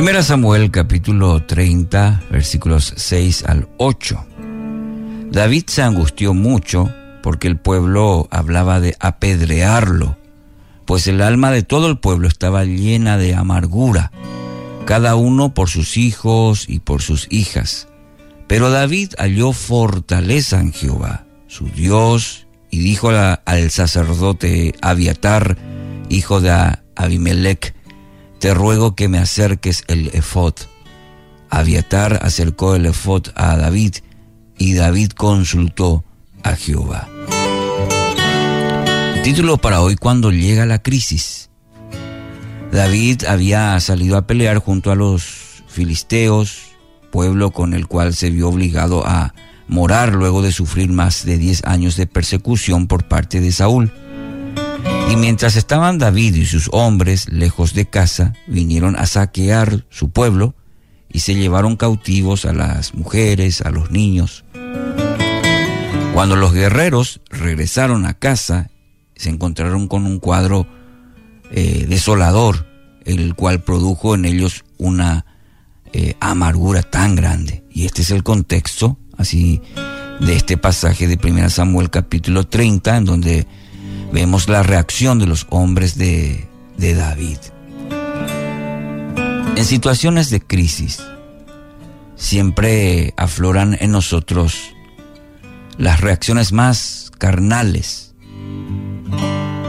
Primera 0.00 0.22
Samuel 0.22 0.70
capítulo 0.70 1.42
30 1.42 2.22
versículos 2.30 2.94
6 2.96 3.44
al 3.44 3.68
8. 3.76 4.24
David 5.30 5.64
se 5.66 5.82
angustió 5.82 6.32
mucho 6.32 6.90
porque 7.22 7.48
el 7.48 7.58
pueblo 7.58 8.26
hablaba 8.30 8.80
de 8.80 8.96
apedrearlo, 8.98 10.16
pues 10.86 11.06
el 11.06 11.20
alma 11.20 11.50
de 11.50 11.64
todo 11.64 11.86
el 11.86 11.98
pueblo 11.98 12.28
estaba 12.28 12.64
llena 12.64 13.18
de 13.18 13.34
amargura, 13.34 14.10
cada 14.86 15.16
uno 15.16 15.52
por 15.52 15.68
sus 15.68 15.98
hijos 15.98 16.64
y 16.66 16.80
por 16.80 17.02
sus 17.02 17.26
hijas. 17.28 17.86
Pero 18.46 18.70
David 18.70 19.12
halló 19.18 19.52
fortaleza 19.52 20.62
en 20.62 20.72
Jehová, 20.72 21.26
su 21.46 21.66
Dios, 21.66 22.46
y 22.70 22.78
dijo 22.78 23.10
al 23.10 23.70
sacerdote 23.70 24.74
Abiatar, 24.80 25.58
hijo 26.08 26.40
de 26.40 26.78
Abimelech, 26.96 27.74
te 28.40 28.54
ruego 28.54 28.96
que 28.96 29.08
me 29.08 29.18
acerques 29.18 29.84
el 29.86 30.08
efod. 30.14 30.54
Abiatar 31.50 32.20
acercó 32.22 32.74
el 32.74 32.86
efod 32.86 33.28
a 33.34 33.56
David, 33.56 33.96
y 34.56 34.74
David 34.74 35.12
consultó 35.12 36.04
a 36.42 36.56
Jehová. 36.56 37.08
título 39.22 39.58
para 39.58 39.82
hoy, 39.82 39.96
cuando 39.96 40.32
llega 40.32 40.64
la 40.64 40.82
crisis. 40.82 41.50
David 42.72 43.24
había 43.24 43.78
salido 43.80 44.16
a 44.16 44.26
pelear 44.26 44.58
junto 44.58 44.90
a 44.90 44.94
los 44.94 45.62
filisteos, 45.68 46.70
pueblo 47.12 47.50
con 47.50 47.74
el 47.74 47.86
cual 47.88 48.14
se 48.14 48.30
vio 48.30 48.48
obligado 48.48 49.06
a 49.06 49.34
morar 49.68 50.14
luego 50.14 50.40
de 50.40 50.52
sufrir 50.52 50.90
más 50.90 51.26
de 51.26 51.36
10 51.36 51.64
años 51.64 51.96
de 51.96 52.06
persecución 52.06 52.86
por 52.86 53.06
parte 53.06 53.40
de 53.40 53.52
Saúl. 53.52 53.92
Y 55.10 55.16
mientras 55.16 55.56
estaban 55.56 55.98
David 55.98 56.36
y 56.36 56.46
sus 56.46 56.68
hombres 56.70 57.28
lejos 57.28 57.74
de 57.74 57.84
casa, 57.84 58.32
vinieron 58.46 58.94
a 58.94 59.06
saquear 59.06 59.84
su 59.90 60.10
pueblo 60.10 60.54
y 61.08 61.18
se 61.18 61.34
llevaron 61.34 61.74
cautivos 61.74 62.44
a 62.44 62.52
las 62.52 62.94
mujeres, 62.94 63.60
a 63.62 63.70
los 63.70 63.90
niños. 63.90 64.44
Cuando 66.14 66.36
los 66.36 66.52
guerreros 66.52 67.20
regresaron 67.28 68.06
a 68.06 68.14
casa, 68.14 68.70
se 69.16 69.30
encontraron 69.30 69.88
con 69.88 70.06
un 70.06 70.20
cuadro 70.20 70.68
eh, 71.50 71.86
desolador, 71.88 72.68
el 73.04 73.34
cual 73.34 73.64
produjo 73.64 74.14
en 74.14 74.26
ellos 74.26 74.64
una 74.78 75.26
eh, 75.92 76.14
amargura 76.20 76.82
tan 76.82 77.16
grande. 77.16 77.64
Y 77.68 77.86
este 77.86 78.02
es 78.02 78.12
el 78.12 78.22
contexto, 78.22 78.96
así, 79.16 79.60
de 80.20 80.36
este 80.36 80.56
pasaje 80.56 81.08
de 81.08 81.18
1 81.20 81.50
Samuel 81.50 81.90
capítulo 81.90 82.46
30, 82.46 82.96
en 82.96 83.04
donde 83.04 83.46
vemos 84.12 84.48
la 84.48 84.62
reacción 84.62 85.18
de 85.18 85.26
los 85.26 85.46
hombres 85.50 85.96
de, 85.96 86.48
de 86.76 86.94
David. 86.94 87.38
En 89.56 89.64
situaciones 89.64 90.30
de 90.30 90.40
crisis, 90.40 91.02
siempre 92.16 93.14
afloran 93.16 93.76
en 93.80 93.92
nosotros 93.92 94.74
las 95.76 96.00
reacciones 96.00 96.52
más 96.52 97.10
carnales. 97.18 98.14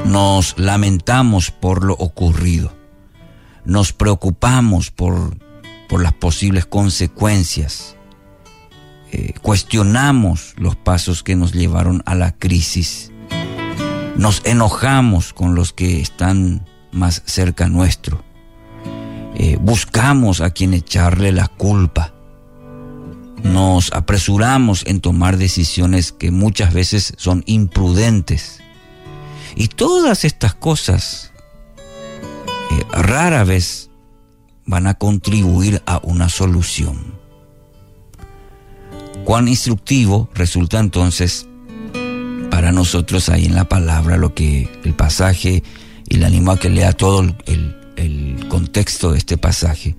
Nos 0.05 0.57
lamentamos 0.57 1.51
por 1.51 1.83
lo 1.83 1.93
ocurrido. 1.93 2.73
Nos 3.65 3.93
preocupamos 3.93 4.91
por, 4.91 5.37
por 5.87 6.01
las 6.01 6.13
posibles 6.13 6.65
consecuencias. 6.65 7.95
Eh, 9.11 9.33
cuestionamos 9.41 10.53
los 10.57 10.75
pasos 10.75 11.23
que 11.23 11.35
nos 11.35 11.53
llevaron 11.53 12.01
a 12.05 12.15
la 12.15 12.33
crisis. 12.33 13.10
Nos 14.21 14.43
enojamos 14.45 15.33
con 15.33 15.55
los 15.55 15.73
que 15.73 15.99
están 15.99 16.63
más 16.91 17.23
cerca 17.25 17.67
nuestro. 17.67 18.23
Eh, 19.33 19.57
buscamos 19.59 20.41
a 20.41 20.51
quien 20.51 20.75
echarle 20.75 21.31
la 21.31 21.47
culpa. 21.47 22.13
Nos 23.41 23.91
apresuramos 23.91 24.85
en 24.85 25.01
tomar 25.01 25.37
decisiones 25.37 26.11
que 26.11 26.29
muchas 26.29 26.71
veces 26.71 27.15
son 27.17 27.41
imprudentes. 27.47 28.59
Y 29.55 29.69
todas 29.69 30.23
estas 30.23 30.53
cosas 30.53 31.31
eh, 32.69 32.83
rara 32.91 33.43
vez 33.43 33.89
van 34.67 34.85
a 34.85 34.93
contribuir 34.93 35.81
a 35.87 35.99
una 36.03 36.29
solución. 36.29 37.15
Cuán 39.25 39.47
instructivo 39.47 40.29
resulta 40.35 40.77
entonces 40.77 41.47
para 42.51 42.71
nosotros 42.71 43.29
ahí 43.29 43.45
en 43.45 43.55
la 43.55 43.67
palabra 43.67 44.17
lo 44.17 44.35
que 44.35 44.69
el 44.83 44.93
pasaje 44.93 45.63
y 46.07 46.17
le 46.17 46.25
animo 46.27 46.51
a 46.51 46.59
que 46.59 46.69
lea 46.69 46.93
todo 46.93 47.21
el, 47.21 47.75
el 47.95 48.47
contexto 48.49 49.13
de 49.13 49.17
este 49.17 49.37
pasaje, 49.37 49.95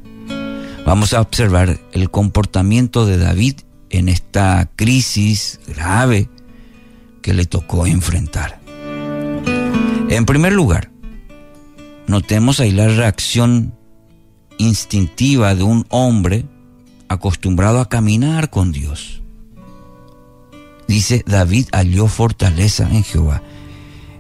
vamos 0.86 1.14
a 1.14 1.20
observar 1.20 1.80
el 1.92 2.10
comportamiento 2.10 3.06
de 3.06 3.16
David 3.16 3.54
en 3.90 4.08
esta 4.08 4.70
crisis 4.76 5.58
grave 5.66 6.28
que 7.22 7.34
le 7.34 7.46
tocó 7.46 7.86
enfrentar. 7.86 8.60
En 10.08 10.26
primer 10.26 10.52
lugar, 10.52 10.90
notemos 12.06 12.60
ahí 12.60 12.70
la 12.70 12.88
reacción 12.88 13.74
instintiva 14.58 15.54
de 15.54 15.62
un 15.62 15.86
hombre 15.88 16.44
acostumbrado 17.08 17.80
a 17.80 17.88
caminar 17.88 18.50
con 18.50 18.72
Dios. 18.72 19.22
Dice, 20.92 21.24
David 21.26 21.68
halló 21.72 22.06
fortaleza 22.06 22.86
en 22.86 23.02
Jehová. 23.02 23.40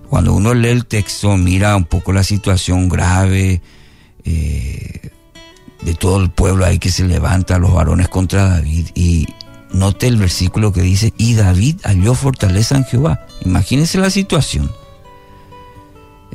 Cuando 0.08 0.32
uno 0.32 0.54
lee 0.54 0.70
el 0.70 0.86
texto, 0.86 1.36
mira 1.36 1.76
un 1.76 1.84
poco 1.84 2.14
la 2.14 2.24
situación 2.24 2.88
grave 2.88 3.60
eh, 4.24 5.10
de 5.82 5.94
todo 5.94 6.22
el 6.22 6.30
pueblo 6.30 6.64
ahí 6.64 6.78
que 6.78 6.90
se 6.90 7.04
levanta, 7.04 7.58
los 7.58 7.74
varones 7.74 8.08
contra 8.08 8.48
David, 8.48 8.86
y 8.94 9.28
note 9.74 10.06
el 10.06 10.16
versículo 10.16 10.72
que 10.72 10.80
dice, 10.80 11.12
y 11.18 11.34
David 11.34 11.76
halló 11.84 12.14
fortaleza 12.14 12.74
en 12.78 12.86
Jehová. 12.86 13.26
Imagínense 13.44 13.98
la 13.98 14.08
situación. 14.08 14.72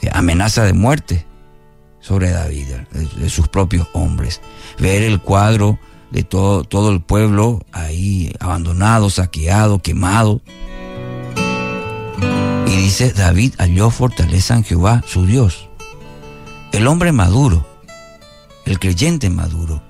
Eh, 0.04 0.10
amenaza 0.14 0.66
de 0.66 0.74
muerte 0.74 1.26
sobre 2.00 2.30
David, 2.30 2.68
de, 2.92 3.30
sus 3.32 3.48
propios 3.48 3.88
hombres. 3.94 4.40
Ver 4.78 5.02
el 5.02 5.20
cuadro 5.20 5.80
de 6.12 6.24
todo, 6.24 6.64
todo 6.64 6.92
el 6.92 7.02
pueblo 7.02 7.66
ahí 7.72 8.34
abandonado, 8.40 9.10
saqueado, 9.10 9.80
quemado. 9.80 10.42
Y 12.68 12.76
dice, 12.76 13.14
David 13.14 13.54
halló 13.58 13.90
fortaleza 13.90 14.56
en 14.56 14.64
Jehová, 14.64 15.04
su 15.08 15.26
Dios. 15.26 15.70
El 16.72 16.88
hombre 16.88 17.12
maduro, 17.12 17.66
el 18.66 18.80
creyente 18.80 19.30
maduro, 19.30 19.82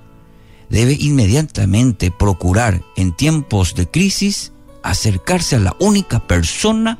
debe 0.70 0.94
inmediatamente 0.94 2.12
procurar 2.12 2.82
en 2.96 3.16
tiempos 3.16 3.76
de 3.76 3.88
crisis 3.88 4.52
acercarse 4.84 5.56
a 5.56 5.60
la 5.60 5.76
única 5.80 6.20
persona 6.20 7.00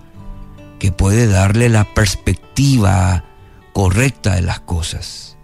que 0.80 0.92
puede 0.92 1.28
darle 1.28 1.70
la 1.70 1.94
perspectiva 1.94 3.24
correcta 3.74 4.36
de 4.36 4.42
las 4.42 4.60
cosas, 4.62 5.37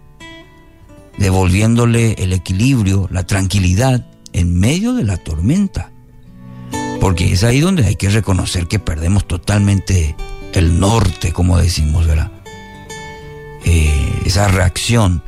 devolviéndole 1.18 2.12
el 2.18 2.32
equilibrio, 2.32 3.08
la 3.10 3.26
tranquilidad 3.26 4.06
en 4.32 4.58
medio 4.58 4.94
de 4.94 5.04
la 5.04 5.16
tormenta. 5.16 5.90
Porque 7.00 7.32
es 7.32 7.44
ahí 7.44 7.60
donde 7.60 7.86
hay 7.86 7.96
que 7.96 8.08
reconocer 8.08 8.66
que 8.66 8.78
perdemos 8.78 9.26
totalmente 9.26 10.16
el 10.52 10.78
norte, 10.80 11.32
como 11.32 11.58
decimos, 11.58 12.06
¿verdad? 12.06 12.30
Eh, 13.64 14.22
esa 14.24 14.48
reacción, 14.48 15.22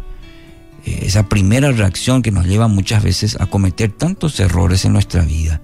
eh, 0.84 1.00
esa 1.02 1.28
primera 1.28 1.72
reacción 1.72 2.22
que 2.22 2.30
nos 2.30 2.46
lleva 2.46 2.68
muchas 2.68 3.02
veces 3.02 3.36
a 3.40 3.46
cometer 3.46 3.92
tantos 3.92 4.38
errores 4.40 4.84
en 4.84 4.92
nuestra 4.92 5.22
vida. 5.22 5.60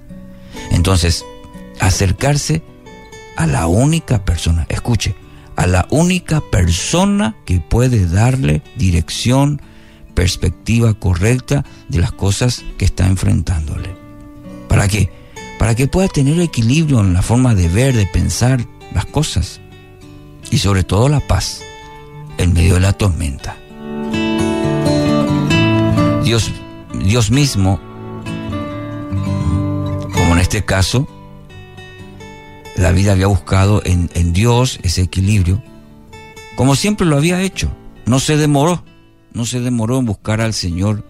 Entonces, 0.70 1.24
acercarse 1.80 2.62
a 3.36 3.46
la 3.46 3.66
única 3.66 4.24
persona, 4.24 4.66
escuche, 4.68 5.14
a 5.56 5.66
la 5.66 5.86
única 5.90 6.40
persona 6.40 7.36
que 7.44 7.60
puede 7.60 8.06
darle 8.06 8.62
dirección, 8.76 9.60
perspectiva 10.14 10.94
correcta 10.94 11.64
de 11.88 11.98
las 11.98 12.12
cosas 12.12 12.64
que 12.78 12.84
está 12.84 13.06
enfrentándole. 13.06 13.90
¿Para 14.68 14.88
qué? 14.88 15.10
Para 15.58 15.74
que 15.74 15.88
pueda 15.88 16.08
tener 16.08 16.40
equilibrio 16.40 17.00
en 17.00 17.14
la 17.14 17.22
forma 17.22 17.54
de 17.54 17.68
ver, 17.68 17.94
de 17.94 18.06
pensar 18.06 18.64
las 18.94 19.06
cosas 19.06 19.60
y 20.50 20.58
sobre 20.58 20.84
todo 20.84 21.08
la 21.08 21.20
paz 21.20 21.62
en 22.38 22.52
medio 22.52 22.74
de 22.74 22.80
la 22.80 22.92
tormenta. 22.92 23.56
Dios, 26.24 26.50
Dios 27.04 27.30
mismo, 27.30 27.80
como 30.12 30.34
en 30.34 30.38
este 30.38 30.64
caso, 30.64 31.08
David 32.76 33.08
había 33.08 33.26
buscado 33.26 33.82
en, 33.84 34.32
Dios 34.32 34.78
ese 34.82 35.02
equilibrio, 35.02 35.62
como 36.56 36.74
siempre 36.74 37.06
lo 37.06 37.16
había 37.16 37.42
hecho. 37.42 37.70
No 38.06 38.18
se 38.18 38.36
demoró, 38.36 38.84
no 39.34 39.46
se 39.46 39.60
demoró 39.60 39.98
en 39.98 40.06
buscar 40.06 40.40
al 40.40 40.54
Señor 40.54 41.04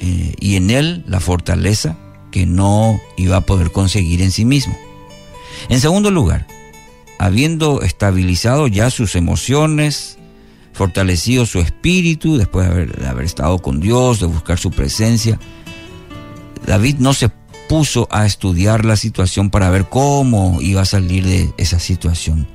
eh, 0.00 0.34
y 0.40 0.56
en 0.56 0.70
Él 0.70 1.04
la 1.06 1.20
fortaleza 1.20 1.96
que 2.30 2.46
no 2.46 3.00
iba 3.16 3.36
a 3.36 3.40
poder 3.42 3.72
conseguir 3.72 4.22
en 4.22 4.30
sí 4.30 4.44
mismo. 4.44 4.76
En 5.68 5.80
segundo 5.80 6.10
lugar, 6.10 6.46
habiendo 7.18 7.82
estabilizado 7.82 8.68
ya 8.68 8.90
sus 8.90 9.16
emociones, 9.16 10.18
fortalecido 10.72 11.46
su 11.46 11.58
espíritu 11.58 12.36
después 12.36 12.66
de 12.66 12.72
haber, 12.72 12.96
de 12.96 13.06
haber 13.06 13.24
estado 13.24 13.58
con 13.58 13.80
Dios, 13.80 14.20
de 14.20 14.26
buscar 14.26 14.58
su 14.58 14.70
presencia. 14.70 15.40
David 16.66 16.96
no 16.98 17.14
se 17.14 17.30
puso 17.68 18.08
a 18.10 18.24
estudiar 18.26 18.84
la 18.84 18.96
situación 18.96 19.50
para 19.50 19.70
ver 19.70 19.88
cómo 19.88 20.58
iba 20.60 20.82
a 20.82 20.86
salir 20.86 21.24
de 21.24 21.52
esa 21.56 21.80
situación. 21.80 22.46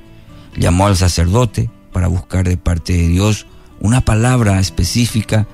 Llamó 0.56 0.86
al 0.86 0.96
sacerdote 0.96 1.70
para 1.92 2.08
buscar 2.08 2.48
de 2.48 2.56
parte 2.56 2.94
de 2.94 3.08
Dios 3.08 3.46
una 3.84 4.00
palabra 4.00 4.60
específica 4.60 5.46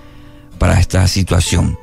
para 0.60 0.78
esta 0.78 1.06
situación. 1.08 1.76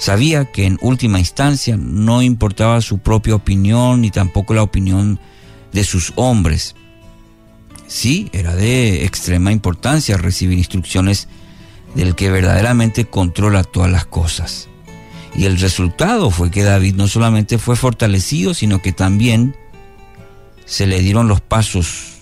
Sabía 0.00 0.44
que 0.50 0.66
en 0.66 0.76
última 0.80 1.20
instancia 1.20 1.76
no 1.76 2.20
importaba 2.20 2.80
su 2.80 2.98
propia 2.98 3.36
opinión 3.36 4.00
ni 4.00 4.10
tampoco 4.10 4.54
la 4.54 4.64
opinión 4.64 5.20
de 5.72 5.84
sus 5.84 6.12
hombres. 6.16 6.74
Sí, 7.86 8.28
era 8.32 8.56
de 8.56 9.04
extrema 9.04 9.52
importancia 9.52 10.16
recibir 10.16 10.58
instrucciones 10.58 11.28
del 11.94 12.16
que 12.16 12.28
verdaderamente 12.28 13.04
controla 13.04 13.62
todas 13.62 13.90
las 13.92 14.04
cosas. 14.04 14.68
Y 15.36 15.44
el 15.44 15.60
resultado 15.60 16.32
fue 16.32 16.50
que 16.50 16.64
David 16.64 16.96
no 16.96 17.06
solamente 17.06 17.56
fue 17.56 17.76
fortalecido, 17.76 18.52
sino 18.52 18.82
que 18.82 18.92
también 18.92 19.54
se 20.64 20.88
le 20.88 20.98
dieron 20.98 21.28
los 21.28 21.40
pasos 21.40 22.14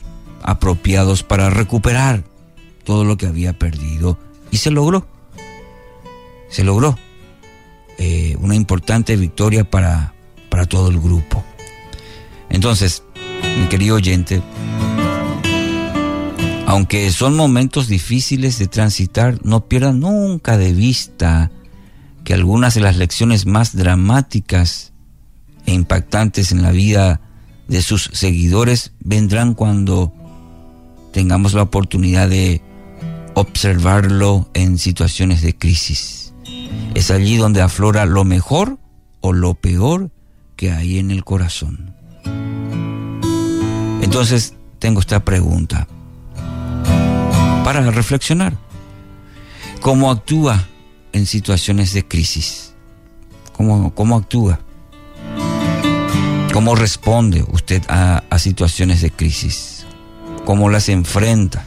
apropiados 0.43 1.23
para 1.23 1.49
recuperar 1.49 2.36
todo 2.87 3.05
lo 3.05 3.19
que 3.19 3.27
había 3.27 3.53
perdido. 3.53 4.17
Y 4.51 4.57
se 4.59 4.71
logró. 4.71 5.07
Se 6.49 6.65
logró. 6.65 6.97
Eh, 7.99 8.37
una 8.41 8.55
importante 8.55 9.17
victoria 9.17 9.69
para, 9.69 10.15
para 10.49 10.65
todo 10.65 10.89
el 10.89 11.01
grupo. 11.01 11.45
Entonces, 12.49 13.03
mi 13.59 13.67
querido 13.67 13.97
oyente, 13.97 14.41
aunque 16.67 17.11
son 17.11 17.37
momentos 17.37 17.89
difíciles 17.89 18.59
de 18.59 18.69
transitar, 18.69 19.41
no 19.45 19.67
pierdan 19.67 20.01
nunca 20.01 20.57
de 20.57 20.73
vista 20.73 21.51
que 22.23 22.35
algunas 22.35 22.75
de 22.75 22.81
las 22.83 22.97
lecciones 22.97 23.47
más 23.47 23.75
dramáticas 23.75 24.93
e 25.65 25.73
impactantes 25.73 26.53
en 26.53 26.63
la 26.63 26.71
vida 26.71 27.21
de 27.67 27.83
sus 27.83 28.11
seguidores 28.13 28.93
vendrán 29.01 29.55
cuando 29.55 30.13
tengamos 31.13 31.55
la 31.55 31.63
oportunidad 31.63 32.29
de 32.29 32.63
observarlo 33.37 34.49
en 34.55 34.79
situaciones 34.79 35.43
de 35.43 35.55
crisis. 35.55 36.33
Es 36.95 37.11
allí 37.11 37.37
donde 37.37 37.61
aflora 37.61 38.07
lo 38.07 38.25
mejor 38.25 38.79
o 39.21 39.35
lo 39.35 39.53
peor 39.53 40.11
que 40.57 40.73
hay 40.73 40.99
en 40.99 41.11
el 41.11 41.23
corazón. 41.23 41.95
Entonces 44.01 44.55
tengo 44.79 45.01
esta 45.01 45.23
pregunta 45.23 45.87
para 47.63 47.91
reflexionar. 47.91 48.57
¿Cómo 49.83 50.11
actúa 50.11 50.67
en 51.13 51.27
situaciones 51.27 51.93
de 51.93 52.09
crisis? 52.09 52.73
¿Cómo, 53.53 53.95
cómo 53.95 54.17
actúa? 54.17 54.61
¿Cómo 56.55 56.75
responde 56.75 57.45
usted 57.53 57.83
a, 57.89 58.25
a 58.31 58.39
situaciones 58.39 59.03
de 59.03 59.11
crisis? 59.11 59.85
¿Cómo 60.47 60.71
las 60.71 60.89
enfrenta? 60.89 61.67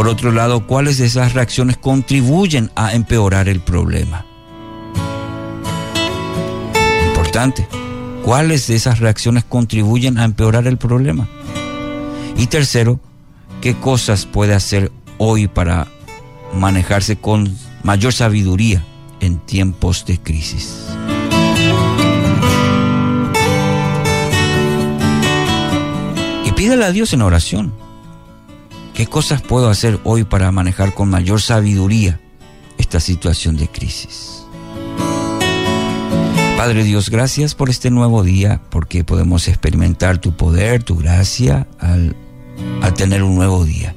Por 0.00 0.08
otro 0.08 0.32
lado, 0.32 0.66
¿cuáles 0.66 0.96
de 0.96 1.04
esas 1.04 1.34
reacciones 1.34 1.76
contribuyen 1.76 2.70
a 2.74 2.94
empeorar 2.94 3.50
el 3.50 3.60
problema? 3.60 4.24
Importante. 7.08 7.68
¿Cuáles 8.24 8.66
de 8.66 8.76
esas 8.76 9.00
reacciones 9.00 9.44
contribuyen 9.44 10.16
a 10.16 10.24
empeorar 10.24 10.66
el 10.66 10.78
problema? 10.78 11.28
Y 12.38 12.46
tercero, 12.46 12.98
¿qué 13.60 13.74
cosas 13.74 14.24
puede 14.24 14.54
hacer 14.54 14.90
hoy 15.18 15.48
para 15.48 15.86
manejarse 16.54 17.16
con 17.16 17.54
mayor 17.82 18.14
sabiduría 18.14 18.82
en 19.20 19.36
tiempos 19.40 20.06
de 20.06 20.18
crisis? 20.18 20.86
Y 26.46 26.52
pídale 26.52 26.86
a 26.86 26.90
Dios 26.90 27.12
en 27.12 27.20
oración. 27.20 27.89
¿Qué 29.00 29.06
cosas 29.06 29.40
puedo 29.40 29.70
hacer 29.70 29.98
hoy 30.04 30.24
para 30.24 30.52
manejar 30.52 30.92
con 30.92 31.08
mayor 31.08 31.40
sabiduría 31.40 32.20
esta 32.76 33.00
situación 33.00 33.56
de 33.56 33.66
crisis? 33.66 34.44
Padre 36.58 36.84
Dios, 36.84 37.08
gracias 37.08 37.54
por 37.54 37.70
este 37.70 37.90
nuevo 37.90 38.22
día, 38.22 38.60
porque 38.68 39.02
podemos 39.02 39.48
experimentar 39.48 40.18
tu 40.18 40.36
poder, 40.36 40.82
tu 40.82 40.96
gracia 40.96 41.66
al, 41.78 42.14
tener 42.94 43.22
un 43.22 43.36
nuevo 43.36 43.64
día. 43.64 43.94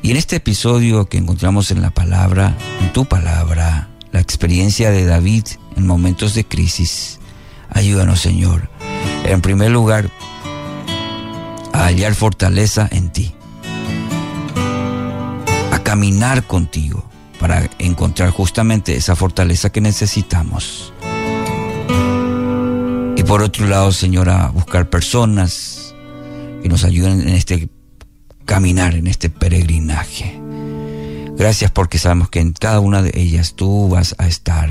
Y 0.00 0.12
en 0.12 0.16
este 0.16 0.36
episodio 0.36 1.10
que 1.10 1.18
encontramos 1.18 1.70
en 1.70 1.82
la 1.82 1.90
palabra, 1.90 2.56
en 2.80 2.94
tu 2.94 3.04
palabra, 3.04 3.90
la 4.12 4.20
experiencia 4.20 4.90
de 4.90 5.04
David 5.04 5.44
en 5.76 5.86
momentos 5.86 6.32
de 6.32 6.46
crisis, 6.46 7.20
ayúdanos 7.68 8.20
Señor, 8.20 8.70
en 9.26 9.42
primer 9.42 9.72
lugar, 9.72 10.10
a 11.74 11.84
hallar 11.84 12.14
fortaleza 12.14 12.88
en 12.90 13.10
ti 13.10 13.35
caminar 15.86 16.48
contigo 16.48 17.08
para 17.38 17.70
encontrar 17.78 18.30
justamente 18.30 18.96
esa 18.96 19.14
fortaleza 19.14 19.70
que 19.70 19.80
necesitamos. 19.80 20.92
Y 23.16 23.22
por 23.22 23.40
otro 23.40 23.68
lado, 23.68 23.92
Señor, 23.92 24.28
a 24.28 24.48
buscar 24.48 24.90
personas 24.90 25.94
que 26.60 26.68
nos 26.68 26.82
ayuden 26.82 27.20
en 27.20 27.28
este 27.28 27.68
caminar, 28.44 28.96
en 28.96 29.06
este 29.06 29.30
peregrinaje. 29.30 30.40
Gracias 31.36 31.70
porque 31.70 31.98
sabemos 31.98 32.30
que 32.30 32.40
en 32.40 32.52
cada 32.52 32.80
una 32.80 33.00
de 33.00 33.12
ellas 33.14 33.54
tú 33.54 33.88
vas 33.88 34.16
a 34.18 34.26
estar 34.26 34.68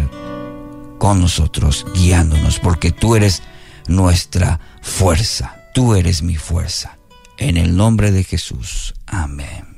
con 0.99 1.21
nosotros, 1.21 1.85
guiándonos, 1.95 2.59
porque 2.59 2.91
tú 2.91 3.15
eres 3.15 3.41
nuestra 3.87 4.59
fuerza, 4.81 5.55
tú 5.73 5.95
eres 5.95 6.23
mi 6.23 6.35
fuerza. 6.35 6.97
En 7.37 7.55
el 7.55 7.77
nombre 7.77 8.11
de 8.11 8.25
Jesús. 8.25 8.95
Amén. 9.05 9.74